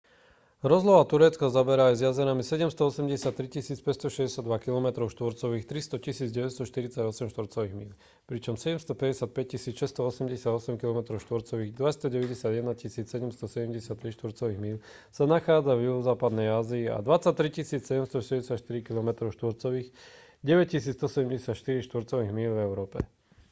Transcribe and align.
rozloha 0.71 1.03
turecka 1.11 1.45
zaberá 1.57 1.83
aj 1.93 2.01
s 2.01 2.01
jazerami 2.07 2.41
783 2.41 3.61
562 3.87 4.65
kilometrov 4.65 5.07
štvorcových 5.13 5.65
300 5.69 7.05
948 7.05 7.29
štvorcových 7.33 7.73
míľ 7.79 7.89
pričom 8.29 8.53
755 8.57 9.29
688 9.61 10.81
kilometrov 10.81 11.17
štvorcových 11.25 11.71
291 11.77 12.81
773 12.81 13.37
štvorcových 14.17 14.57
míľ 14.63 14.75
sa 15.17 15.23
nachádza 15.35 15.71
v 15.77 15.81
juhozápadnej 15.93 16.47
ázii 16.59 16.85
a 16.89 16.97
23 17.05 17.61
764 17.61 18.57
kilometrov 18.87 19.29
štvorcových 19.37 19.87
9 20.41 20.81
174 20.81 21.85
štvorcových 21.87 22.31
míľ 22.37 22.49
v 22.57 22.59
európe 22.67 22.97